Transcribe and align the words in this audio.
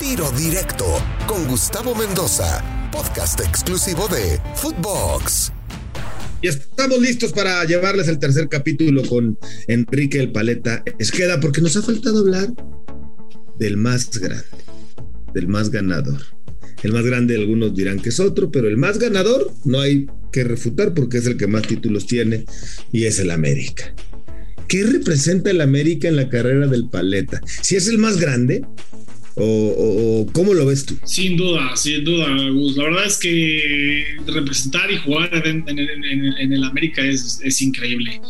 Tiro 0.00 0.30
Directo 0.32 0.84
con 1.26 1.46
Gustavo 1.46 1.94
Mendoza, 1.94 2.90
podcast 2.90 3.40
exclusivo 3.40 4.08
de 4.08 4.40
Footbox. 4.56 5.52
Y 6.42 6.48
estamos 6.48 7.00
listos 7.00 7.32
para 7.32 7.64
llevarles 7.64 8.08
el 8.08 8.18
tercer 8.18 8.48
capítulo 8.48 9.02
con 9.06 9.38
Enrique 9.68 10.18
el 10.18 10.32
Paleta 10.32 10.82
Esqueda, 10.98 11.38
porque 11.38 11.60
nos 11.60 11.76
ha 11.76 11.82
faltado 11.82 12.20
hablar 12.20 12.52
del 13.58 13.76
más 13.76 14.10
grande, 14.18 14.44
del 15.32 15.48
más 15.48 15.70
ganador. 15.70 16.20
El 16.82 16.92
más 16.92 17.04
grande, 17.04 17.36
algunos 17.36 17.74
dirán 17.74 18.00
que 18.00 18.08
es 18.08 18.18
otro, 18.18 18.50
pero 18.50 18.68
el 18.68 18.76
más 18.76 18.98
ganador 18.98 19.52
no 19.64 19.80
hay 19.80 20.06
que 20.32 20.44
refutar 20.44 20.92
porque 20.92 21.18
es 21.18 21.26
el 21.26 21.36
que 21.36 21.46
más 21.46 21.62
títulos 21.62 22.06
tiene 22.06 22.44
y 22.90 23.04
es 23.04 23.20
el 23.20 23.30
América. 23.30 23.94
¿Qué 24.66 24.82
representa 24.82 25.50
el 25.50 25.60
América 25.60 26.08
en 26.08 26.16
la 26.16 26.28
carrera 26.28 26.66
del 26.66 26.88
Paleta? 26.88 27.40
Si 27.62 27.76
es 27.76 27.86
el 27.86 27.98
más 27.98 28.18
grande, 28.18 28.64
o, 29.36 30.26
cómo 30.32 30.54
lo 30.54 30.66
ves 30.66 30.86
tú? 30.86 30.98
Sin 31.04 31.36
duda, 31.36 31.76
sin 31.76 32.04
duda, 32.04 32.28
Gus. 32.50 32.76
La 32.76 32.84
verdad 32.84 33.06
es 33.06 33.18
que 33.18 34.04
representar 34.26 34.90
y 34.90 34.96
jugar 34.96 35.30
en, 35.46 35.68
el 35.68 36.64
América 36.64 37.02
es, 37.02 37.40
es, 37.42 37.62
increíble. 37.62 38.20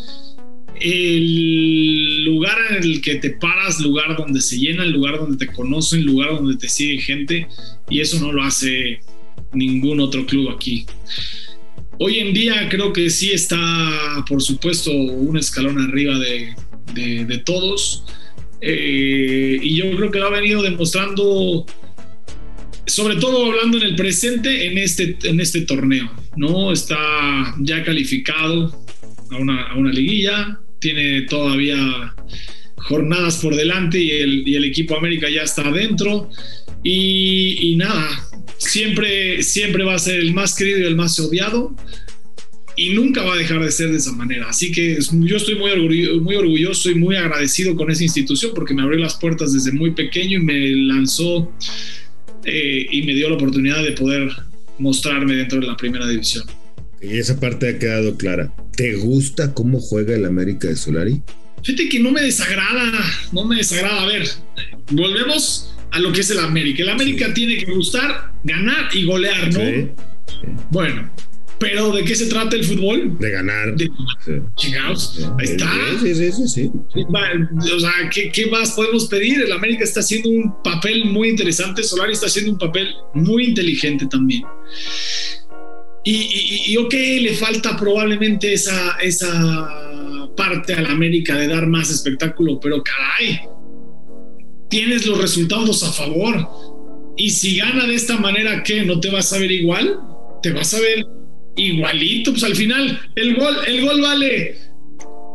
El 0.80 2.24
lugar 2.24 2.56
en 2.70 2.82
el 2.82 3.00
que 3.00 3.16
te 3.16 3.30
paras, 3.30 3.80
lugar 3.80 4.16
donde 4.16 4.40
se 4.40 4.58
llena, 4.58 4.84
el 4.84 4.92
lugar 4.92 5.18
donde 5.18 5.36
te 5.36 5.52
conocen, 5.52 6.04
lugar 6.04 6.30
donde 6.30 6.56
te 6.56 6.68
sigue 6.68 7.00
gente, 7.00 7.46
y 7.88 8.00
eso 8.00 8.18
no 8.20 8.32
lo 8.32 8.42
hace 8.42 9.00
ningún 9.52 10.00
otro 10.00 10.26
club 10.26 10.50
aquí. 10.50 10.86
Hoy 11.98 12.18
en 12.18 12.34
día 12.34 12.68
creo 12.68 12.92
que 12.92 13.08
sí 13.08 13.30
está, 13.30 14.24
por 14.28 14.42
supuesto, 14.42 14.90
un 14.90 15.36
escalón 15.36 15.78
arriba 15.80 16.18
de, 16.18 16.54
de, 17.24 17.38
todos. 17.38 18.04
Eh, 18.60 19.58
y 19.62 19.76
yo 19.76 19.96
creo 19.96 20.10
que 20.10 20.18
lo 20.18 20.26
ha 20.26 20.30
venido 20.30 20.62
demostrando, 20.62 21.66
sobre 22.86 23.16
todo 23.16 23.46
hablando 23.46 23.78
en 23.78 23.84
el 23.84 23.96
presente, 23.96 24.66
en 24.66 24.78
este, 24.78 25.16
en 25.24 25.40
este 25.40 25.62
torneo. 25.62 26.10
¿no? 26.36 26.72
Está 26.72 27.54
ya 27.60 27.84
calificado 27.84 28.84
a 29.30 29.36
una, 29.36 29.68
a 29.68 29.76
una 29.76 29.90
liguilla, 29.90 30.60
tiene 30.80 31.22
todavía 31.22 32.14
jornadas 32.76 33.38
por 33.38 33.56
delante 33.56 33.98
y 33.98 34.10
el, 34.10 34.46
y 34.46 34.56
el 34.56 34.64
equipo 34.64 34.96
América 34.96 35.28
ya 35.28 35.42
está 35.42 35.68
adentro. 35.68 36.30
Y, 36.82 37.70
y, 37.70 37.76
nada, 37.76 38.08
siempre, 38.58 39.42
siempre 39.42 39.84
va 39.84 39.94
a 39.94 39.98
ser 39.98 40.20
el 40.20 40.34
más 40.34 40.54
querido 40.54 40.80
y 40.80 40.84
el 40.84 40.96
más 40.96 41.18
odiado 41.18 41.74
y 42.76 42.94
nunca 42.94 43.22
va 43.22 43.34
a 43.34 43.38
dejar 43.38 43.62
de 43.62 43.70
ser 43.70 43.90
de 43.90 43.98
esa 43.98 44.12
manera. 44.12 44.48
Así 44.48 44.72
que 44.72 44.98
yo 45.10 45.36
estoy 45.36 45.56
muy, 45.56 45.70
orgulloso, 45.70 46.20
muy 46.20 46.34
orgulloso 46.36 46.90
y 46.90 46.94
muy 46.94 47.16
agradecido 47.16 47.76
con 47.76 47.90
esa 47.90 48.02
institución 48.02 48.52
porque 48.54 48.74
me 48.74 48.82
abrió 48.82 48.98
las 48.98 49.14
puertas 49.14 49.52
desde 49.52 49.72
muy 49.72 49.92
pequeño 49.92 50.38
y 50.38 50.42
me 50.42 50.70
lanzó 50.70 51.52
eh, 52.44 52.86
y 52.90 53.02
me 53.02 53.14
dio 53.14 53.28
la 53.28 53.36
oportunidad 53.36 53.82
de 53.82 53.92
poder 53.92 54.28
mostrarme 54.78 55.36
dentro 55.36 55.60
de 55.60 55.66
la 55.66 55.76
primera 55.76 56.06
división. 56.08 56.44
Y 57.00 57.18
esa 57.18 57.38
parte 57.38 57.68
ha 57.68 57.78
quedado 57.78 58.16
clara. 58.16 58.52
¿Te 58.76 58.94
gusta 58.96 59.52
cómo 59.52 59.80
juega 59.80 60.14
el 60.14 60.24
América 60.24 60.68
de 60.68 60.76
Solari? 60.76 61.22
Fíjate 61.62 61.88
que 61.88 62.00
no 62.00 62.10
me 62.10 62.22
desagrada, 62.22 62.92
no 63.32 63.44
me 63.46 63.56
desagrada. 63.56 64.02
A 64.02 64.06
ver, 64.06 64.26
volvemos 64.90 65.74
a 65.90 65.98
lo 66.00 66.12
que 66.12 66.20
es 66.20 66.30
el 66.30 66.38
América. 66.40 66.82
El 66.82 66.90
América 66.90 67.32
tiene 67.32 67.56
que 67.56 67.70
gustar, 67.72 68.32
ganar 68.42 68.88
y 68.94 69.04
golear, 69.04 69.52
¿no? 69.52 69.94
Bueno, 70.70 71.10
pero 71.58 71.92
¿de 71.92 72.04
qué 72.04 72.14
se 72.14 72.26
trata 72.26 72.56
el 72.56 72.64
fútbol? 72.64 73.16
De 73.18 73.30
ganar. 73.30 73.76
De... 73.76 73.88
ahí 74.26 75.44
está. 75.44 75.70
Sí, 76.00 76.14
sí, 76.14 76.32
sí, 76.32 76.48
sí. 76.48 76.70
O 77.74 77.80
sea, 77.80 77.92
¿qué, 78.10 78.46
más 78.46 78.72
podemos 78.72 79.06
pedir? 79.06 79.40
El 79.40 79.52
América 79.52 79.84
está 79.84 80.00
haciendo 80.00 80.30
un 80.30 80.62
papel 80.62 81.06
muy 81.06 81.28
interesante, 81.28 81.82
Solari 81.82 82.12
está 82.12 82.26
haciendo 82.26 82.52
un 82.52 82.58
papel 82.58 82.94
muy 83.14 83.44
inteligente 83.44 84.06
también. 84.10 84.42
Y, 86.06 86.66
y, 86.66 86.76
ok, 86.76 86.92
le 86.92 87.34
falta 87.34 87.76
probablemente 87.78 88.52
esa, 88.52 88.98
esa 89.00 89.68
parte 90.36 90.74
al 90.74 90.86
América 90.86 91.36
de 91.36 91.48
dar 91.48 91.66
más 91.66 91.90
espectáculo, 91.90 92.60
pero 92.60 92.82
caray, 92.82 93.40
tienes 94.68 95.06
los 95.06 95.18
resultados 95.18 95.82
a 95.82 95.92
favor. 95.92 96.46
Y 97.16 97.30
si 97.30 97.56
gana 97.56 97.86
de 97.86 97.94
esta 97.94 98.18
manera, 98.18 98.62
¿qué? 98.62 98.84
¿No 98.84 99.00
te 99.00 99.08
vas 99.08 99.32
a 99.32 99.38
ver 99.38 99.50
igual? 99.50 99.98
Te 100.42 100.52
vas 100.52 100.74
a 100.74 100.80
ver 100.80 101.06
igualito. 101.56 102.32
Pues 102.32 102.44
al 102.44 102.56
final, 102.56 103.00
el 103.14 103.34
gol, 103.36 103.56
el 103.66 103.84
gol 103.84 104.00
vale 104.00 104.56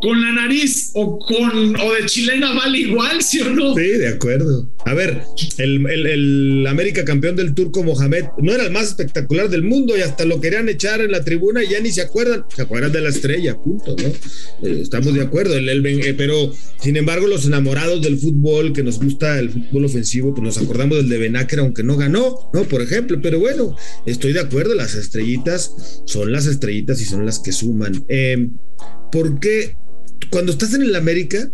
con 0.02 0.22
la 0.22 0.32
nariz 0.32 0.92
o 0.94 1.20
con 1.20 1.76
o 1.76 1.94
de 1.94 2.06
chilena 2.06 2.54
vale 2.54 2.80
igual, 2.80 3.22
¿sí 3.22 3.42
o 3.42 3.50
no? 3.50 3.76
Sí, 3.76 3.82
de 3.82 4.08
acuerdo. 4.08 4.72
A 4.86 4.94
ver, 4.94 5.24
el, 5.58 6.66
América 6.68 7.04
campeón 7.04 7.36
del 7.36 7.54
turco 7.54 7.84
Mohamed 7.84 8.26
no 8.38 8.54
era 8.54 8.66
el 8.66 8.72
más 8.72 8.88
espectacular 8.88 9.50
del 9.50 9.64
mundo 9.64 9.98
y 9.98 10.02
hasta 10.02 10.26
lo 10.26 10.40
querían 10.40 10.70
echar 10.70 11.02
en 11.02 11.12
la 11.12 11.24
tribuna 11.24 11.64
y 11.64 11.70
ya 11.70 11.80
ni 11.80 11.92
se 11.92 12.02
acuerdan. 12.02 12.46
Se 12.56 12.62
acuerdan 12.62 12.92
de 12.92 13.02
la 13.02 13.10
estrella, 13.10 13.58
punto, 13.58 13.96
¿no? 13.98 14.68
Eh, 14.68 14.82
estamos 14.82 15.14
de 15.14 15.22
acuerdo. 15.22 15.56
El, 15.56 15.86
eh, 15.86 16.14
pero, 16.18 16.54
sin 16.82 16.98
embargo, 16.98 17.28
los 17.28 17.46
enamorados 17.46 18.02
del 18.02 18.18
fútbol, 18.18 18.74
que 18.74 18.84
nos 18.84 19.00
gusta 19.00 19.40
el 19.40 19.50
fútbol 19.50 19.86
ofensivo, 19.86 20.34
pues 20.34 20.44
nos 20.44 20.58
acordamos 20.58 20.98
del 20.98 21.10
de 21.10 21.18
Benáquer, 21.18 21.60
aunque 21.60 21.84
no 21.84 21.98
ganó, 21.98 22.50
¿no? 22.54 22.64
Por 22.64 22.82
ejemplo, 22.82 23.20
pero 23.22 23.40
bueno, 23.40 23.76
estoy 24.06 24.34
de 24.34 24.40
acuerdo. 24.40 24.76
Las 24.76 24.96
estrellitas 24.96 26.04
son 26.06 26.32
las 26.32 26.46
estrellitas 26.46 27.02
y 27.02 27.06
son 27.06 27.26
las 27.26 27.40
que 27.40 27.52
suman. 27.52 28.06
Eh, 28.08 28.50
¿Por 29.12 29.40
qué? 29.40 29.76
cuando 30.30 30.52
estás 30.52 30.74
en 30.74 30.84
el 30.84 30.96
América, 30.96 31.52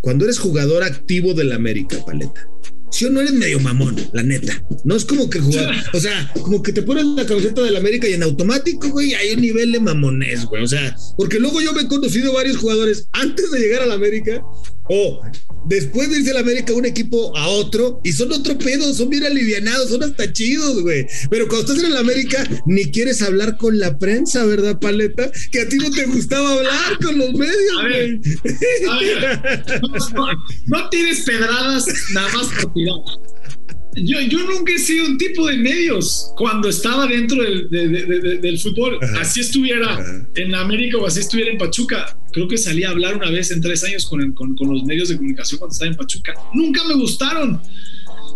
cuando 0.00 0.24
eres 0.24 0.38
jugador 0.38 0.82
activo 0.82 1.34
del 1.34 1.52
América, 1.52 1.98
paleta, 2.04 2.48
si 2.90 3.06
o 3.06 3.10
no 3.10 3.20
eres 3.20 3.32
medio 3.32 3.58
mamón, 3.58 3.96
la 4.12 4.22
neta. 4.22 4.64
No 4.84 4.94
es 4.94 5.04
como 5.04 5.28
que 5.28 5.40
jugar, 5.40 5.74
o 5.92 5.98
sea, 5.98 6.30
como 6.42 6.62
que 6.62 6.72
te 6.72 6.82
pones 6.82 7.04
la 7.04 7.26
camiseta 7.26 7.62
del 7.62 7.76
América 7.76 8.08
y 8.08 8.12
en 8.12 8.22
automático, 8.22 8.88
güey, 8.90 9.14
hay 9.14 9.34
un 9.34 9.40
nivel 9.40 9.72
de 9.72 9.80
mamones, 9.80 10.44
güey. 10.44 10.62
O 10.62 10.68
sea, 10.68 10.96
porque 11.16 11.40
luego 11.40 11.60
yo 11.60 11.72
me 11.72 11.82
he 11.82 11.88
conocido 11.88 12.32
varios 12.32 12.56
jugadores 12.56 13.08
antes 13.12 13.50
de 13.50 13.58
llegar 13.58 13.82
al 13.82 13.92
América 13.92 14.42
o 14.88 15.20
después 15.66 16.10
de 16.10 16.18
irse 16.18 16.30
a 16.30 16.34
la 16.34 16.40
América 16.40 16.74
un 16.74 16.84
equipo 16.84 17.36
a 17.36 17.48
otro 17.48 18.00
y 18.04 18.12
son 18.12 18.32
otro 18.32 18.58
pedo, 18.58 18.92
son 18.92 19.08
bien 19.08 19.24
alivianados, 19.24 19.88
son 19.88 20.02
hasta 20.02 20.32
chidos, 20.32 20.82
güey. 20.82 21.06
Pero 21.30 21.48
cuando 21.48 21.72
estás 21.72 21.84
en 21.84 21.94
la 21.94 22.00
América 22.00 22.46
ni 22.66 22.90
quieres 22.90 23.22
hablar 23.22 23.56
con 23.56 23.78
la 23.78 23.98
prensa, 23.98 24.44
¿verdad, 24.44 24.78
Paleta? 24.78 25.30
Que 25.50 25.62
a 25.62 25.68
ti 25.68 25.76
no 25.78 25.90
te 25.90 26.04
gustaba 26.06 26.52
hablar 26.52 26.98
con 27.02 27.18
los 27.18 27.32
medios, 27.32 27.82
güey. 27.82 28.20
No, 30.66 30.88
tienes 30.90 31.20
pedradas 31.22 31.86
nada 32.12 32.28
más 32.34 32.46
por 32.46 32.72
tirar. 32.72 32.94
Yo, 33.96 34.20
yo, 34.20 34.38
nunca 34.40 34.72
he 34.72 34.78
sido 34.78 35.06
un 35.06 35.18
tipo 35.18 35.46
de 35.46 35.56
medios 35.56 36.32
cuando 36.36 36.68
estaba 36.68 37.06
dentro 37.06 37.42
del, 37.42 37.68
del 38.40 38.58
fútbol. 38.58 38.98
Así 39.20 39.40
estuviera 39.40 40.26
en 40.34 40.54
América 40.54 40.98
o 40.98 41.06
así 41.06 41.20
estuviera 41.20 41.50
en 41.50 41.58
Pachuca. 41.58 42.16
Creo 42.32 42.48
que 42.48 42.58
salí 42.58 42.82
a 42.82 42.90
hablar 42.90 43.16
una 43.16 43.30
vez 43.30 43.50
en 43.50 43.60
tres 43.60 43.84
años 43.84 44.06
con, 44.06 44.32
con, 44.32 44.56
con, 44.56 44.68
los 44.72 44.84
medios 44.84 45.08
de 45.08 45.16
comunicación 45.16 45.58
cuando 45.58 45.72
estaba 45.72 45.90
en 45.90 45.96
Pachuca. 45.96 46.34
Nunca 46.52 46.82
me 46.84 46.94
gustaron. 46.94 47.60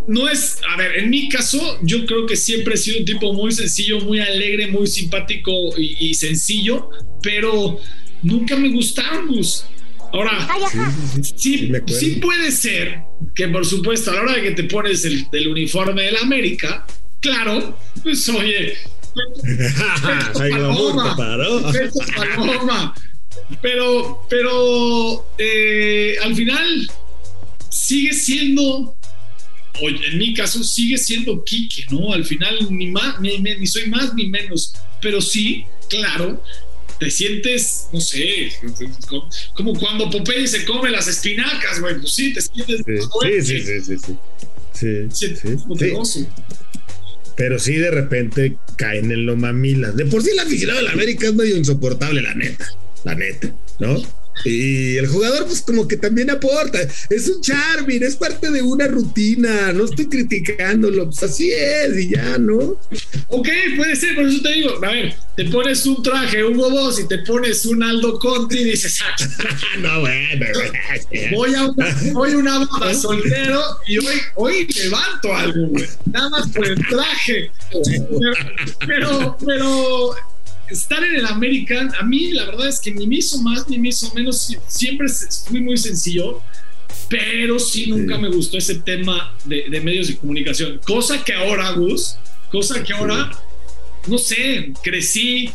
No 0.06 0.28
es, 0.28 0.58
a 0.66 0.76
ver, 0.76 0.98
en 0.98 1.10
mi 1.10 1.28
caso, 1.28 1.78
yo 1.82 2.06
creo 2.06 2.24
que 2.24 2.34
siempre 2.34 2.74
he 2.74 2.78
sido 2.78 3.00
un 3.00 3.04
tipo 3.04 3.34
muy 3.34 3.52
sencillo, 3.52 4.00
muy 4.00 4.20
alegre, 4.20 4.68
muy 4.68 4.86
simpático 4.86 5.52
y, 5.76 6.14
sencillo, 6.14 6.88
pero 7.22 7.78
nunca 8.22 8.56
me 8.56 8.70
gustaron, 8.70 9.26
Gus. 9.28 9.64
Ahora, 10.12 10.48
sí, 11.36 11.70
sí, 11.86 12.10
puede 12.20 12.50
ser 12.50 13.02
que, 13.34 13.48
por 13.48 13.66
supuesto, 13.66 14.10
a 14.10 14.14
la 14.14 14.22
hora 14.22 14.32
de 14.34 14.42
que 14.42 14.50
te 14.52 14.64
pones 14.64 15.04
el, 15.04 15.48
uniforme 15.48 16.04
de 16.04 16.12
la 16.12 16.20
América, 16.20 16.86
claro, 17.20 17.78
pues 18.02 18.28
oye, 18.28 18.74
Pero, 23.62 24.26
pero 24.28 25.26
eh, 25.38 26.16
al 26.22 26.34
final 26.34 26.90
sigue 27.70 28.12
siendo, 28.12 28.96
o 29.80 29.88
en 29.88 30.18
mi 30.18 30.34
caso, 30.34 30.62
sigue 30.62 30.98
siendo 30.98 31.42
Quique, 31.44 31.84
¿no? 31.90 32.12
Al 32.12 32.24
final 32.24 32.58
ni 32.70 32.88
más, 32.88 33.20
ni, 33.20 33.38
ni 33.38 33.66
soy 33.66 33.88
más 33.88 34.14
ni 34.14 34.28
menos, 34.28 34.74
pero 35.00 35.20
sí, 35.20 35.64
claro, 35.88 36.42
te 36.98 37.10
sientes, 37.10 37.88
no 37.92 38.00
sé, 38.00 38.52
como, 39.54 39.78
cuando 39.78 40.10
Popeye 40.10 40.46
se 40.46 40.64
come 40.64 40.90
las 40.90 41.08
espinacas, 41.08 41.80
güey, 41.80 42.00
pues 42.00 42.12
sí, 42.12 42.32
te 42.32 42.40
sientes 42.40 42.78
sí, 42.84 43.42
sí, 43.42 43.60
sí, 43.62 43.80
sí, 43.80 43.96
sí, 44.74 45.08
sí, 45.12 45.36
sí, 45.36 45.56
sí. 46.04 46.26
Pero 47.36 47.58
sí, 47.58 47.74
de 47.74 47.90
repente 47.92 48.56
caen 48.76 49.12
en 49.12 49.24
lo 49.24 49.36
mamilas. 49.36 49.96
De 49.96 50.06
por 50.06 50.22
sí 50.24 50.30
el 50.30 50.40
aficionado 50.40 50.80
de 50.80 50.86
la 50.86 50.92
América 50.92 51.28
es 51.28 51.34
medio 51.34 51.56
insoportable, 51.56 52.20
la 52.20 52.34
neta. 52.34 52.66
La 53.04 53.14
neta, 53.14 53.54
¿no? 53.78 54.02
Y 54.44 54.96
el 54.96 55.06
jugador, 55.06 55.46
pues 55.46 55.62
como 55.62 55.86
que 55.88 55.96
también 55.96 56.30
aporta. 56.30 56.78
Es 57.10 57.28
un 57.28 57.40
charming, 57.40 58.02
es 58.02 58.16
parte 58.16 58.50
de 58.50 58.62
una 58.62 58.86
rutina. 58.86 59.72
No 59.72 59.84
estoy 59.84 60.06
criticándolo, 60.06 61.06
pues 61.06 61.22
así 61.22 61.50
es 61.50 61.98
y 61.98 62.10
ya, 62.10 62.38
¿no? 62.38 62.78
Ok, 63.28 63.48
puede 63.76 63.96
ser, 63.96 64.14
por 64.14 64.26
eso 64.26 64.40
te 64.42 64.52
digo. 64.52 64.70
A 64.84 64.90
ver, 64.90 65.14
te 65.36 65.44
pones 65.46 65.86
un 65.86 66.02
traje 66.02 66.44
Hugo 66.44 66.70
Boss 66.70 67.00
y 67.00 67.08
te 67.08 67.18
pones 67.18 67.64
un 67.66 67.82
Aldo 67.82 68.18
Conti 68.18 68.58
y 68.58 68.64
dices, 68.64 69.00
ah, 69.02 69.48
no, 69.78 70.00
bueno, 70.00 70.46
voy 71.34 71.54
a 71.54 71.64
una, 71.66 71.96
voy 72.12 72.32
a 72.32 72.38
una 72.38 72.58
boda 72.58 72.94
soltero 72.94 73.62
y 73.86 73.98
hoy, 73.98 74.16
hoy 74.34 74.66
levanto 74.66 75.34
algo, 75.34 75.68
güey. 75.68 75.86
Nada 76.06 76.30
más 76.30 76.48
por 76.48 76.66
el 76.66 76.86
traje. 76.88 77.50
Pero, 78.86 79.36
pero 79.44 80.14
estar 80.70 81.02
en 81.02 81.16
el 81.16 81.26
American, 81.26 81.90
a 81.98 82.04
mí 82.04 82.32
la 82.32 82.44
verdad 82.44 82.68
es 82.68 82.80
que 82.80 82.90
ni 82.90 83.06
me 83.06 83.16
hizo 83.16 83.38
más 83.42 83.68
ni 83.68 83.78
me 83.78 83.88
hizo 83.88 84.12
menos, 84.14 84.54
siempre 84.66 85.08
fui 85.46 85.60
muy 85.60 85.76
sencillo, 85.76 86.42
pero 87.08 87.58
sí 87.58 87.86
nunca 87.86 88.18
me 88.18 88.28
gustó 88.28 88.58
ese 88.58 88.76
tema 88.76 89.34
de, 89.44 89.80
medios 89.80 90.08
de 90.08 90.16
comunicación, 90.16 90.80
cosa 90.86 91.24
que 91.24 91.32
ahora, 91.32 91.70
Gus, 91.72 92.16
cosa 92.50 92.82
que 92.82 92.92
ahora, 92.92 93.30
no 94.06 94.18
sé, 94.18 94.72
crecí, 94.82 95.50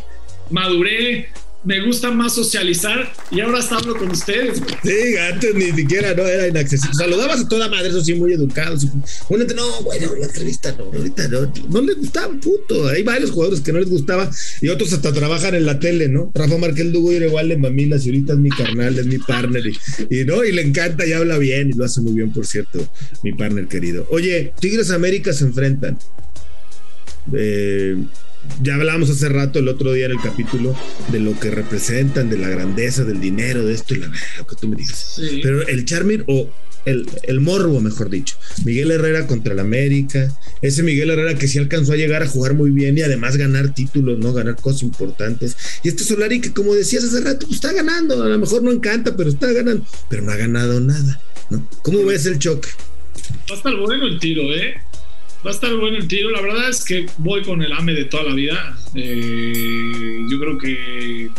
maduré, 0.50 1.28
me 1.64 1.84
gusta 1.84 2.10
más 2.10 2.34
socializar 2.34 3.10
y 3.30 3.40
ahora 3.40 3.58
hasta 3.58 3.76
hablo 3.76 3.96
con 3.96 4.10
ustedes. 4.10 4.60
Sí, 4.82 5.16
antes 5.16 5.54
ni 5.54 5.72
siquiera 5.72 6.14
no 6.14 6.24
era 6.26 6.46
inaccesible. 6.46 6.94
Saludabas 6.94 7.40
a 7.40 7.48
toda 7.48 7.68
madre, 7.68 7.88
eso 7.88 8.04
sí, 8.04 8.14
muy 8.14 8.32
educados. 8.32 8.84
no, 8.84 9.82
bueno, 9.82 10.14
la 10.18 10.26
entrevista 10.26 10.74
no, 10.76 10.84
ahorita 10.84 11.28
no. 11.28 11.52
No 11.70 11.80
les 11.80 11.96
gustaba, 11.96 12.34
puto. 12.40 12.88
Hay 12.88 13.02
varios 13.02 13.30
jugadores 13.30 13.60
que 13.60 13.72
no 13.72 13.80
les 13.80 13.88
gustaba 13.88 14.30
y 14.60 14.68
otros 14.68 14.92
hasta 14.92 15.12
trabajan 15.12 15.54
en 15.54 15.64
la 15.64 15.78
tele, 15.78 16.08
¿no? 16.08 16.30
Rafa 16.34 16.58
Marquel 16.58 16.92
Dugo 16.92 17.12
era 17.12 17.26
igual 17.26 17.48
de 17.48 17.56
mamilas 17.56 18.04
y 18.04 18.10
ahorita 18.10 18.34
es 18.34 18.38
mi 18.38 18.50
carnal, 18.50 18.98
es 18.98 19.06
mi 19.06 19.18
partner 19.18 19.64
y, 20.10 20.24
no, 20.24 20.44
y 20.44 20.52
le 20.52 20.62
encanta 20.62 21.06
y 21.06 21.12
habla 21.12 21.38
bien 21.38 21.70
y 21.70 21.72
lo 21.72 21.84
hace 21.84 22.00
muy 22.00 22.12
bien, 22.12 22.32
por 22.32 22.46
cierto, 22.46 22.86
mi 23.22 23.32
partner 23.32 23.66
querido. 23.68 24.06
Oye, 24.10 24.52
Tigres 24.60 24.90
América 24.90 25.32
se 25.32 25.44
enfrentan. 25.44 25.98
Eh, 27.32 27.96
ya 28.62 28.74
hablábamos 28.74 29.10
hace 29.10 29.28
rato, 29.28 29.58
el 29.58 29.68
otro 29.68 29.92
día 29.92 30.06
en 30.06 30.12
el 30.12 30.20
capítulo, 30.20 30.74
de 31.10 31.20
lo 31.20 31.38
que 31.38 31.50
representan, 31.50 32.30
de 32.30 32.38
la 32.38 32.48
grandeza, 32.48 33.04
del 33.04 33.20
dinero, 33.20 33.64
de 33.64 33.74
esto 33.74 33.94
y 33.94 33.98
lo 33.98 34.46
que 34.46 34.56
tú 34.56 34.68
me 34.68 34.76
dices. 34.76 35.20
Pero 35.42 35.66
el 35.66 35.84
Charmir, 35.84 36.24
o 36.28 36.50
el, 36.84 37.06
el, 37.22 37.40
morbo, 37.40 37.80
mejor 37.80 38.10
dicho. 38.10 38.36
Miguel 38.64 38.90
Herrera 38.90 39.26
contra 39.26 39.54
el 39.54 39.58
América. 39.58 40.36
Ese 40.60 40.82
Miguel 40.82 41.10
Herrera 41.10 41.34
que 41.34 41.48
sí 41.48 41.58
alcanzó 41.58 41.92
a 41.92 41.96
llegar 41.96 42.22
a 42.22 42.26
jugar 42.26 42.54
muy 42.54 42.70
bien 42.70 42.98
y 42.98 43.02
además 43.02 43.36
ganar 43.36 43.74
títulos, 43.74 44.18
¿no? 44.18 44.32
Ganar 44.32 44.56
cosas 44.56 44.82
importantes. 44.82 45.56
Y 45.82 45.88
este 45.88 46.04
Solari 46.04 46.40
que, 46.40 46.52
como 46.52 46.74
decías 46.74 47.04
hace 47.04 47.20
rato, 47.20 47.46
pues 47.46 47.56
está 47.56 47.72
ganando. 47.72 48.22
A 48.22 48.28
lo 48.28 48.38
mejor 48.38 48.62
no 48.62 48.70
encanta, 48.70 49.16
pero 49.16 49.30
está 49.30 49.50
ganando. 49.52 49.86
Pero 50.08 50.22
no 50.22 50.32
ha 50.32 50.36
ganado 50.36 50.80
nada, 50.80 51.20
¿no? 51.50 51.66
¿Cómo 51.82 52.04
ves 52.04 52.26
el 52.26 52.38
choque? 52.38 52.68
Va 53.50 53.54
a 53.54 53.58
estar 53.58 53.74
bueno 53.76 54.06
el 54.06 54.18
tiro, 54.18 54.42
¿eh? 54.54 54.74
Va 55.44 55.50
a 55.50 55.54
estar 55.54 55.74
bueno 55.76 55.98
el 55.98 56.08
tiro. 56.08 56.30
La 56.30 56.40
verdad 56.40 56.70
es 56.70 56.82
que 56.84 57.06
voy 57.18 57.42
con 57.42 57.62
el 57.62 57.72
AME 57.72 57.92
de 57.92 58.04
toda 58.06 58.22
la 58.24 58.34
vida. 58.34 58.78
Eh, 58.94 60.24
yo 60.30 60.40
creo 60.40 60.58
que. 60.58 61.30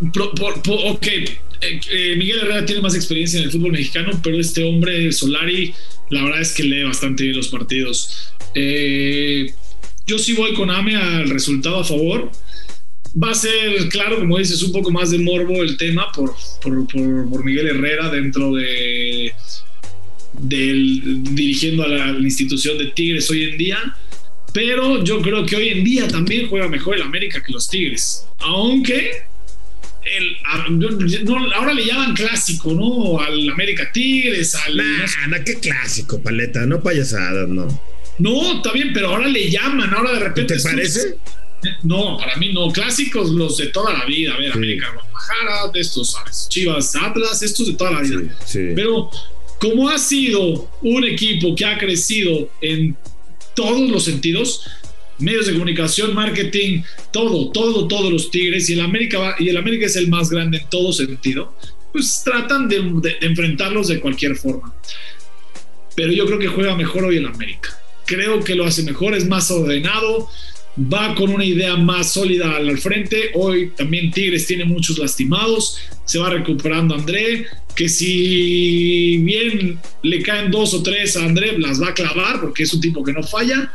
ok, 0.00 1.06
eh, 1.06 1.80
eh, 1.90 2.14
Miguel 2.16 2.38
Herrera 2.38 2.64
tiene 2.64 2.80
más 2.80 2.94
experiencia 2.94 3.38
en 3.38 3.46
el 3.46 3.50
fútbol 3.50 3.72
mexicano, 3.72 4.18
pero 4.22 4.38
este 4.40 4.64
hombre, 4.64 5.12
Solari, 5.12 5.74
la 6.08 6.24
verdad 6.24 6.40
es 6.40 6.52
que 6.52 6.62
lee 6.62 6.84
bastante 6.84 7.24
bien 7.24 7.36
los 7.36 7.48
partidos. 7.48 8.32
yo 8.54 10.18
sí 10.18 10.32
voy 10.32 10.54
con 10.54 10.70
AME 10.70 10.96
al 10.96 11.28
resultado 11.28 11.80
a 11.80 11.84
favor. 11.84 12.30
Va 13.22 13.30
a 13.30 13.34
ser, 13.34 13.88
claro, 13.88 14.18
como 14.18 14.38
dices, 14.38 14.62
un 14.62 14.72
poco 14.72 14.90
más 14.90 15.10
de 15.10 15.18
morbo 15.18 15.62
el 15.62 15.76
tema 15.76 16.10
por, 16.12 16.34
por 16.62 17.44
Miguel 17.44 17.68
Herrera 17.68 18.10
dentro 18.10 18.54
de 18.54 18.97
del, 20.40 21.22
dirigiendo 21.34 21.84
a 21.84 21.88
la, 21.88 22.18
institución 22.18 22.78
de 22.78 22.86
Tigres 22.86 23.30
hoy 23.30 23.44
en 23.44 23.58
día. 23.58 23.96
Pero 24.52 25.04
yo 25.04 25.20
creo 25.20 25.44
que 25.44 25.56
hoy 25.56 25.68
en 25.68 25.84
día 25.84 26.08
también 26.08 26.48
juega 26.48 26.68
mejor 26.68 26.96
el 26.96 27.02
América 27.02 27.42
que 27.42 27.52
los 27.52 27.68
Tigres. 27.68 28.26
Aunque 28.38 29.22
el, 30.04 30.36
ahora 31.54 31.74
le 31.74 31.84
llaman 31.84 32.14
clásico, 32.14 32.72
¿no? 32.72 33.20
Al 33.20 33.48
América 33.50 33.90
Tigres, 33.92 34.54
al. 34.54 34.76
Nah, 34.76 35.38
qué 35.44 35.58
clásico, 35.60 36.20
paleta, 36.22 36.64
no 36.66 36.82
payasadas, 36.82 37.48
no. 37.48 37.66
No, 38.18 38.56
está 38.56 38.72
bien, 38.72 38.92
pero 38.92 39.08
ahora 39.08 39.28
le 39.28 39.50
llaman, 39.50 39.92
ahora 39.94 40.12
de 40.12 40.20
repente. 40.20 40.56
¿Te 40.56 40.62
parece? 40.62 41.18
No, 41.82 42.16
para 42.16 42.36
mí 42.36 42.52
no. 42.52 42.70
Clásicos 42.70 43.30
los 43.30 43.56
de 43.58 43.66
toda 43.66 43.92
la 43.92 44.04
vida. 44.06 44.34
A 44.34 44.38
ver, 44.38 44.52
América 44.52 44.88
Guadalajara, 44.92 45.72
de 45.72 45.80
estos, 45.80 46.12
¿sabes? 46.12 46.46
Chivas, 46.48 46.96
Atlas, 46.96 47.42
estos 47.42 47.66
de 47.66 47.74
toda 47.74 47.92
la 47.92 48.00
vida. 48.00 48.20
Pero 48.74 49.10
como 49.60 49.88
ha 49.88 49.98
sido 49.98 50.70
un 50.82 51.04
equipo 51.04 51.54
que 51.54 51.64
ha 51.64 51.78
crecido 51.78 52.50
en 52.60 52.96
todos 53.54 53.90
los 53.90 54.04
sentidos, 54.04 54.68
medios 55.18 55.46
de 55.46 55.52
comunicación, 55.52 56.14
marketing, 56.14 56.82
todo, 57.12 57.50
todo, 57.50 57.88
todos 57.88 58.12
los 58.12 58.30
Tigres 58.30 58.70
y 58.70 58.74
el 58.74 58.80
América 58.80 59.34
y 59.38 59.48
el 59.48 59.56
América 59.56 59.86
es 59.86 59.96
el 59.96 60.08
más 60.08 60.30
grande 60.30 60.58
en 60.58 60.70
todo 60.70 60.92
sentido, 60.92 61.54
pues 61.92 62.22
tratan 62.24 62.68
de, 62.68 62.80
de 63.02 63.16
enfrentarlos 63.26 63.88
de 63.88 64.00
cualquier 64.00 64.36
forma. 64.36 64.74
Pero 65.96 66.12
yo 66.12 66.26
creo 66.26 66.38
que 66.38 66.46
juega 66.46 66.76
mejor 66.76 67.04
hoy 67.04 67.16
el 67.16 67.26
América. 67.26 67.76
Creo 68.06 68.42
que 68.44 68.54
lo 68.54 68.64
hace 68.64 68.84
mejor, 68.84 69.14
es 69.14 69.26
más 69.26 69.50
ordenado, 69.50 70.30
va 70.78 71.14
con 71.14 71.30
una 71.30 71.44
idea 71.44 71.76
más 71.76 72.12
sólida 72.12 72.56
al 72.56 72.78
frente. 72.78 73.30
Hoy 73.34 73.72
también 73.76 74.10
Tigres 74.10 74.46
tiene 74.46 74.64
muchos 74.64 74.98
lastimados, 74.98 75.78
se 76.04 76.18
va 76.18 76.30
recuperando 76.30 76.94
André, 76.94 77.46
que 77.74 77.88
si 77.88 79.18
bien 79.18 79.78
le 80.02 80.22
caen 80.22 80.50
dos 80.50 80.74
o 80.74 80.82
tres 80.82 81.16
a 81.16 81.24
André, 81.24 81.58
las 81.58 81.80
va 81.80 81.88
a 81.88 81.94
clavar 81.94 82.40
porque 82.40 82.62
es 82.62 82.72
un 82.72 82.80
tipo 82.80 83.02
que 83.02 83.12
no 83.12 83.22
falla. 83.22 83.72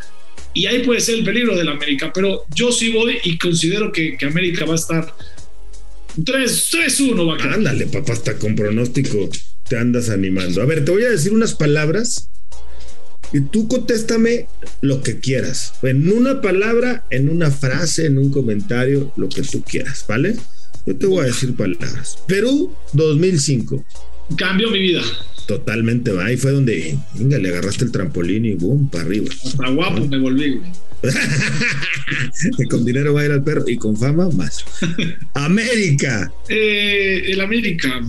Y 0.53 0.67
ahí 0.67 0.83
puede 0.83 1.01
ser 1.01 1.15
el 1.15 1.23
peligro 1.23 1.57
del 1.57 1.67
América, 1.67 2.11
pero 2.13 2.45
yo 2.53 2.71
sí 2.71 2.89
voy 2.89 3.17
y 3.23 3.37
considero 3.37 3.91
que, 3.91 4.17
América 4.25 4.65
va 4.65 4.73
a 4.73 4.75
estar 4.75 5.13
3-1 6.17 7.27
va 7.27 7.33
a 7.33 7.37
quedar. 7.37 7.53
Ándale, 7.53 7.87
papá, 7.87 8.13
hasta 8.13 8.37
con 8.37 8.55
pronóstico 8.55 9.29
te 9.67 9.77
andas 9.77 10.09
animando. 10.09 10.61
A 10.61 10.65
ver, 10.65 10.85
te 10.85 10.91
voy 10.91 11.03
a 11.03 11.09
decir 11.09 11.33
unas 11.33 11.55
palabras 11.55 12.29
y 13.33 13.41
tú 13.41 13.67
contéstame 13.67 14.47
lo 14.81 15.01
que 15.01 15.19
quieras. 15.19 15.73
En 15.81 16.09
una 16.11 16.39
palabra, 16.39 17.03
en 17.09 17.29
una 17.29 17.49
frase, 17.49 18.05
en 18.05 18.19
un 18.19 18.29
comentario, 18.31 19.11
lo 19.17 19.27
que 19.27 19.41
tú 19.41 19.63
quieras, 19.63 20.05
¿vale? 20.07 20.35
Yo 20.85 20.95
te 20.95 21.07
voy 21.07 21.21
a 21.21 21.25
decir 21.25 21.55
palabras. 21.55 22.19
Perú 22.27 22.73
2005. 22.93 23.83
Cambió 24.37 24.69
mi 24.69 24.79
vida. 24.79 25.01
Totalmente, 25.47 26.11
va. 26.11 26.25
Ahí 26.25 26.37
fue 26.37 26.51
donde, 26.51 26.97
venga, 27.15 27.37
le 27.39 27.49
agarraste 27.49 27.85
el 27.85 27.91
trampolín 27.91 28.45
y 28.45 28.53
boom, 28.53 28.89
para 28.89 29.03
arriba. 29.03 29.27
Hasta 29.43 29.69
guapo 29.69 30.05
me 30.07 30.19
volví, 30.19 30.55
güey. 30.55 30.71
con 32.69 32.85
dinero 32.85 33.13
va 33.13 33.21
a 33.21 33.25
ir 33.25 33.31
al 33.31 33.43
perro 33.43 33.65
y 33.67 33.75
con 33.75 33.97
fama 33.97 34.29
más. 34.29 34.63
América. 35.33 36.31
Eh, 36.47 37.23
el 37.27 37.41
América. 37.41 37.99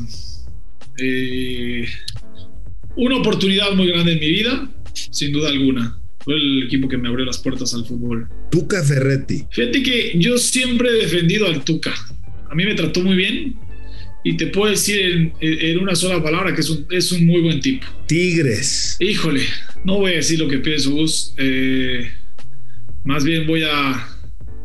Eh, 0.98 1.86
una 2.96 3.16
oportunidad 3.16 3.72
muy 3.72 3.88
grande 3.88 4.12
en 4.12 4.20
mi 4.20 4.28
vida 4.28 4.70
sin 4.94 5.32
duda 5.32 5.50
alguna. 5.50 5.99
Fue 6.20 6.34
el 6.36 6.63
equipo 6.65 6.89
que 6.89 6.96
me 6.96 7.08
abrió 7.08 7.27
las 7.27 7.39
puertas 7.39 7.74
al 7.74 7.84
fútbol. 7.84 8.29
Tuca 8.51 8.82
Ferretti. 8.82 9.44
Fíjate 9.51 9.82
que 9.82 10.13
yo 10.17 10.39
siempre 10.39 10.89
he 10.89 11.03
defendido 11.03 11.46
al 11.46 11.63
Tuca. 11.65 11.93
A 12.51 12.55
mí 12.55 12.65
me 12.65 12.74
trató 12.74 13.03
muy 13.03 13.17
bien 13.17 13.56
y 14.22 14.39
te 14.39 14.46
puedo 14.46 14.70
decir 14.70 15.32
en, 15.41 15.79
una 15.79 15.94
sola 15.94 16.22
palabra 16.22 16.55
que 16.55 16.63
es 16.63 16.70
un, 16.70 16.86
es 16.91 17.13
un, 17.13 17.27
muy 17.27 17.43
buen 17.43 17.60
tipo. 17.60 17.86
Tigres. 18.06 18.96
Híjole, 19.01 19.43
no 19.84 19.98
voy 19.98 20.13
a 20.13 20.17
decir 20.17 20.39
lo 20.39 20.48
que 20.48 20.58
pienso, 20.58 20.93
Gus. 20.93 21.34
Eh, 21.36 22.10
más 23.05 23.22
bien 23.22 23.46
voy 23.46 23.65
a, 23.65 24.08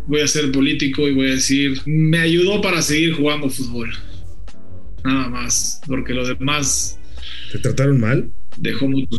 voy 0.07 0.21
a 0.21 0.27
ser 0.27 0.49
político 0.53 1.09
y 1.09 1.13
voy 1.13 1.27
a 1.27 1.33
decir, 1.33 1.81
me 1.85 2.19
ayudó 2.19 2.61
para 2.61 2.81
seguir 2.81 3.13
jugando 3.13 3.49
fútbol. 3.49 3.91
Nada 5.03 5.27
más, 5.27 5.81
porque 5.87 6.13
lo 6.13 6.25
demás... 6.25 6.97
¿Te 7.51 7.59
trataron 7.59 7.99
mal? 7.99 8.31
Dejó 8.57 8.87
mucho 8.87 9.17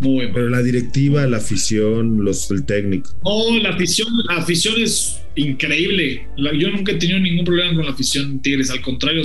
muy 0.00 0.28
Pero 0.32 0.48
la 0.48 0.62
directiva, 0.62 1.26
la 1.26 1.38
afición, 1.38 2.24
los, 2.24 2.50
el 2.50 2.64
técnico. 2.64 3.10
No, 3.24 3.58
la 3.58 3.70
afición, 3.70 4.08
la 4.28 4.36
afición 4.36 4.74
es 4.80 5.20
increíble. 5.36 6.26
yo 6.58 6.70
nunca 6.70 6.92
he 6.92 6.96
tenido 6.96 7.18
ningún 7.20 7.44
problema 7.44 7.74
con 7.74 7.84
la 7.84 7.92
afición 7.92 8.40
Tigres. 8.42 8.70
Al 8.70 8.80
contrario, 8.80 9.22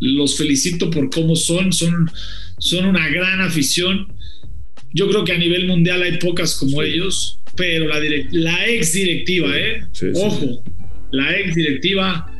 los 0.00 0.36
felicito 0.36 0.90
por 0.90 1.10
cómo 1.10 1.36
son. 1.36 1.72
Son, 1.72 2.10
son 2.58 2.86
una 2.86 3.08
gran 3.08 3.40
afición. 3.40 4.12
Yo 4.92 5.08
creo 5.08 5.24
que 5.24 5.32
a 5.32 5.38
nivel 5.38 5.66
mundial 5.66 6.02
hay 6.02 6.18
pocas 6.18 6.56
como 6.56 6.82
ellos, 6.82 7.38
pero 7.56 7.86
la, 7.86 8.00
la 8.32 8.66
ex 8.68 8.92
directiva, 8.92 9.48
¿eh? 9.56 9.82
Ojo, 10.14 10.62
la 11.12 11.38
ex 11.38 11.54
directiva 11.54 12.32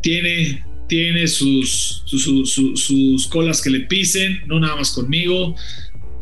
tiene, 0.00 0.64
tiene 0.88 1.26
sus, 1.26 2.02
sus, 2.06 2.52
sus 2.52 3.26
colas 3.26 3.60
que 3.60 3.70
le 3.70 3.80
pisen, 3.80 4.40
no 4.46 4.60
nada 4.60 4.76
más 4.76 4.92
conmigo 4.92 5.56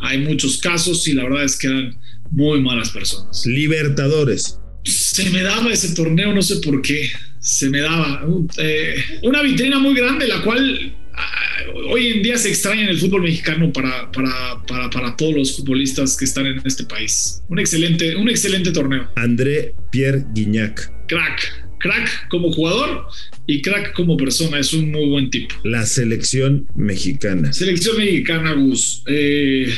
hay 0.00 0.18
muchos 0.18 0.58
casos 0.58 1.06
y 1.08 1.12
la 1.12 1.24
verdad 1.24 1.44
es 1.44 1.56
que 1.56 1.66
eran 1.68 1.98
muy 2.30 2.60
malas 2.60 2.90
personas. 2.90 3.44
Libertadores. 3.46 4.58
Se 4.84 5.30
me 5.30 5.42
daba 5.42 5.72
ese 5.72 5.94
torneo, 5.94 6.32
no 6.32 6.42
sé 6.42 6.56
por 6.56 6.80
qué. 6.82 7.10
se 7.40 7.70
me 7.70 7.80
daba. 7.80 8.26
Eh, 8.58 8.96
una 9.22 9.42
vitrina 9.42 9.78
muy 9.78 9.94
grande, 9.94 10.26
la 10.26 10.42
cual 10.42 10.92
ah, 11.14 11.56
hoy 11.90 12.08
en 12.08 12.22
día 12.22 12.36
se 12.36 12.48
extraña 12.48 12.82
en 12.82 12.88
el 12.88 12.98
fútbol 12.98 13.22
mexicano 13.22 13.72
para, 13.72 14.10
para, 14.10 14.62
para, 14.66 14.90
para, 14.90 15.16
todos 15.16 15.34
los 15.34 15.56
futbolistas 15.56 16.16
que 16.16 16.24
están 16.24 16.46
en 16.46 16.60
este 16.64 16.84
país. 16.84 17.42
Un 17.48 17.58
excelente, 17.58 18.16
un 18.16 18.28
excelente 18.28 18.72
torneo. 18.72 19.08
André 19.14 19.74
Pierre 19.90 20.24
Guignac. 20.34 20.90
Crack, 21.06 21.65
crack 21.86 22.28
como 22.28 22.52
jugador 22.52 23.06
y 23.46 23.62
crack 23.62 23.92
como 23.94 24.16
persona. 24.16 24.58
Es 24.58 24.72
un 24.72 24.90
muy 24.90 25.08
buen 25.08 25.30
tipo. 25.30 25.54
La 25.64 25.86
selección 25.86 26.66
mexicana. 26.74 27.52
Selección 27.52 27.96
mexicana, 27.98 28.52
Gus. 28.52 29.02
Eh, 29.06 29.72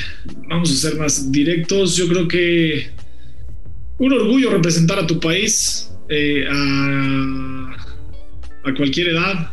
vamos 0.48 0.70
a 0.70 0.74
ser 0.74 0.98
más 0.98 1.30
directos. 1.30 1.96
Yo 1.96 2.08
creo 2.08 2.28
que 2.28 2.90
un 3.98 4.12
orgullo 4.12 4.50
representar 4.50 4.98
a 4.98 5.06
tu 5.06 5.20
país 5.20 5.90
eh, 6.08 6.46
a, 6.50 7.76
a, 8.64 8.74
cualquier 8.74 9.08
edad 9.08 9.52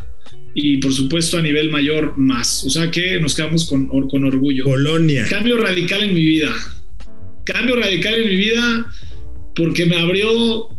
y 0.54 0.78
por 0.78 0.92
supuesto 0.92 1.38
a 1.38 1.42
nivel 1.42 1.70
mayor 1.70 2.16
más. 2.16 2.64
O 2.64 2.70
sea 2.70 2.90
que 2.90 3.20
nos 3.20 3.34
quedamos 3.34 3.66
con, 3.68 3.88
con 4.08 4.24
orgullo. 4.24 4.64
Polonia. 4.64 5.26
Cambio 5.28 5.58
radical 5.58 6.02
en 6.02 6.14
mi 6.14 6.24
vida. 6.24 6.52
Cambio 7.44 7.76
radical 7.76 8.14
en 8.14 8.28
mi 8.28 8.36
vida 8.36 8.86
porque 9.54 9.86
me 9.86 9.96
abrió 9.96 10.75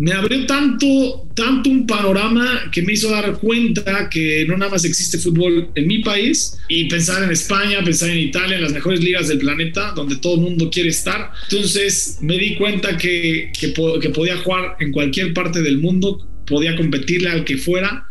me 0.00 0.12
abrió 0.12 0.46
tanto, 0.46 1.28
tanto 1.34 1.68
un 1.68 1.86
panorama 1.86 2.70
que 2.72 2.80
me 2.80 2.94
hizo 2.94 3.10
dar 3.10 3.38
cuenta 3.38 4.08
que 4.08 4.46
no 4.48 4.56
nada 4.56 4.70
más 4.70 4.86
existe 4.86 5.18
fútbol 5.18 5.68
en 5.74 5.86
mi 5.86 5.98
país 5.98 6.56
y 6.68 6.88
pensar 6.88 7.22
en 7.22 7.30
España, 7.30 7.84
pensar 7.84 8.08
en 8.08 8.18
Italia, 8.18 8.56
en 8.56 8.62
las 8.62 8.72
mejores 8.72 9.04
ligas 9.04 9.28
del 9.28 9.38
planeta, 9.40 9.92
donde 9.94 10.16
todo 10.16 10.36
el 10.36 10.40
mundo 10.40 10.70
quiere 10.70 10.88
estar. 10.88 11.32
Entonces 11.50 12.16
me 12.22 12.38
di 12.38 12.54
cuenta 12.54 12.96
que, 12.96 13.52
que, 13.52 13.74
que 14.00 14.08
podía 14.08 14.38
jugar 14.38 14.76
en 14.80 14.90
cualquier 14.90 15.34
parte 15.34 15.60
del 15.60 15.76
mundo, 15.76 16.26
podía 16.46 16.74
competirle 16.76 17.28
al 17.28 17.44
que 17.44 17.58
fuera. 17.58 18.06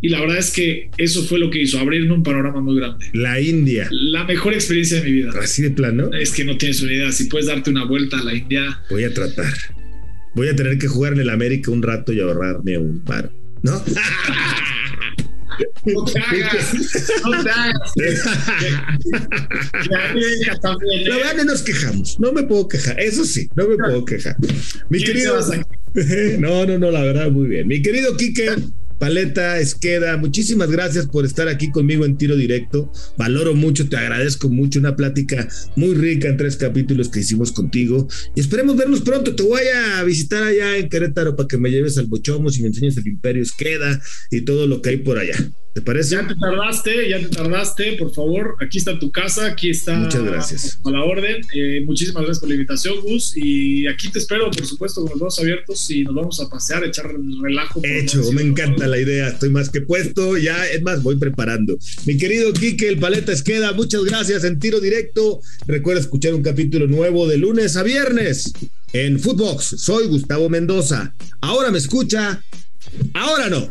Y 0.00 0.10
la 0.10 0.20
verdad 0.20 0.38
es 0.38 0.52
que 0.52 0.90
eso 0.96 1.24
fue 1.24 1.40
lo 1.40 1.50
que 1.50 1.62
hizo, 1.62 1.80
abrirme 1.80 2.12
un 2.12 2.22
panorama 2.22 2.60
muy 2.60 2.76
grande. 2.76 3.06
La 3.14 3.40
India. 3.40 3.88
La 3.90 4.22
mejor 4.22 4.54
experiencia 4.54 5.00
de 5.00 5.10
mi 5.10 5.12
vida. 5.12 5.32
Así 5.40 5.62
de 5.62 5.70
plano. 5.70 6.12
Es 6.12 6.30
que 6.30 6.44
no 6.44 6.56
tienes 6.56 6.80
una 6.82 6.92
idea. 6.92 7.10
Si 7.10 7.24
puedes 7.24 7.48
darte 7.48 7.70
una 7.70 7.84
vuelta 7.84 8.20
a 8.20 8.22
la 8.22 8.32
India. 8.32 8.80
Voy 8.90 9.02
a 9.02 9.12
tratar. 9.12 9.52
Voy 10.34 10.48
a 10.48 10.56
tener 10.56 10.78
que 10.78 10.88
jugar 10.88 11.12
en 11.12 11.20
el 11.20 11.30
América 11.30 11.70
un 11.70 11.82
rato 11.82 12.12
y 12.12 12.20
ahorrarme 12.20 12.78
un 12.78 13.00
par. 13.00 13.30
¿No? 13.62 13.82
No 15.84 16.04
te 16.04 16.18
hagas, 16.18 16.74
no 17.24 17.42
te 17.42 17.50
hagas. 17.50 17.92
La 21.06 21.16
verdad 21.16 21.36
que 21.36 21.44
nos 21.44 21.62
quejamos, 21.62 22.18
no 22.18 22.32
me 22.32 22.44
puedo 22.44 22.68
quejar, 22.68 22.98
eso 23.00 23.24
sí, 23.24 23.48
no 23.54 23.68
me 23.68 23.76
puedo 23.76 24.04
quejar. 24.04 24.36
Mi 24.88 25.02
querido. 25.02 25.38
No, 26.38 26.64
no, 26.64 26.78
no, 26.78 26.90
la 26.90 27.02
verdad, 27.02 27.30
muy 27.30 27.48
bien. 27.48 27.68
Mi 27.68 27.82
querido 27.82 28.16
Quique, 28.16 28.48
Paleta, 29.02 29.58
Esqueda, 29.58 30.16
muchísimas 30.16 30.70
gracias 30.70 31.08
por 31.08 31.24
estar 31.24 31.48
aquí 31.48 31.72
conmigo 31.72 32.04
en 32.04 32.16
tiro 32.16 32.36
directo. 32.36 32.88
Valoro 33.18 33.52
mucho, 33.52 33.88
te 33.88 33.96
agradezco 33.96 34.48
mucho. 34.48 34.78
Una 34.78 34.94
plática 34.94 35.48
muy 35.74 35.96
rica 35.96 36.28
en 36.28 36.36
tres 36.36 36.56
capítulos 36.56 37.08
que 37.08 37.18
hicimos 37.18 37.50
contigo. 37.50 38.06
Y 38.36 38.40
esperemos 38.40 38.76
vernos 38.76 39.00
pronto. 39.00 39.34
Te 39.34 39.42
voy 39.42 39.62
a 39.74 40.04
visitar 40.04 40.44
allá 40.44 40.76
en 40.76 40.88
Querétaro 40.88 41.34
para 41.34 41.48
que 41.48 41.58
me 41.58 41.72
lleves 41.72 41.98
al 41.98 42.06
Bochomos 42.06 42.56
y 42.56 42.62
me 42.62 42.68
enseñes 42.68 42.96
el 42.96 43.08
Imperio 43.08 43.42
Esqueda 43.42 44.00
y 44.30 44.42
todo 44.42 44.68
lo 44.68 44.80
que 44.80 44.90
hay 44.90 44.98
por 44.98 45.18
allá. 45.18 45.34
¿Te 45.74 45.80
parece? 45.80 46.16
Ya 46.16 46.28
te 46.28 46.34
tardaste, 46.34 47.08
ya 47.08 47.18
te 47.18 47.28
tardaste, 47.28 47.96
por 47.98 48.12
favor. 48.12 48.56
Aquí 48.60 48.76
está 48.76 48.98
tu 48.98 49.10
casa, 49.10 49.46
aquí 49.46 49.70
está. 49.70 49.94
Muchas 49.94 50.22
gracias. 50.22 50.78
A 50.84 50.90
la 50.90 51.02
orden. 51.02 51.40
Eh, 51.54 51.82
muchísimas 51.86 52.24
gracias 52.24 52.40
por 52.40 52.50
la 52.50 52.56
invitación, 52.56 53.00
Gus. 53.00 53.32
Y 53.36 53.86
aquí 53.86 54.10
te 54.10 54.18
espero, 54.18 54.50
por 54.50 54.66
supuesto, 54.66 55.00
con 55.00 55.12
los 55.12 55.20
dos 55.20 55.38
abiertos 55.38 55.90
y 55.90 56.04
nos 56.04 56.14
vamos 56.14 56.40
a 56.40 56.50
pasear, 56.50 56.82
a 56.82 56.88
echar 56.88 57.10
relajo. 57.40 57.80
Hecho, 57.84 58.20
me 58.32 58.42
encanta 58.42 58.86
la 58.86 58.98
idea. 58.98 59.28
Estoy 59.28 59.48
más 59.48 59.70
que 59.70 59.80
puesto. 59.80 60.36
Ya, 60.36 60.66
es 60.66 60.82
más, 60.82 61.02
voy 61.02 61.16
preparando. 61.16 61.78
Mi 62.04 62.18
querido 62.18 62.52
Quique, 62.52 62.88
el 62.88 62.98
paleta 62.98 63.32
Esqueda, 63.32 63.72
muchas 63.72 64.04
gracias 64.04 64.44
en 64.44 64.58
tiro 64.58 64.78
directo. 64.78 65.40
Recuerda 65.66 66.02
escuchar 66.02 66.34
un 66.34 66.42
capítulo 66.42 66.86
nuevo 66.86 67.26
de 67.26 67.38
lunes 67.38 67.76
a 67.76 67.82
viernes 67.82 68.52
en 68.92 69.18
Footbox. 69.18 69.76
Soy 69.78 70.06
Gustavo 70.06 70.50
Mendoza. 70.50 71.14
Ahora 71.40 71.70
me 71.70 71.78
escucha, 71.78 72.42
ahora 73.14 73.48
no. 73.48 73.70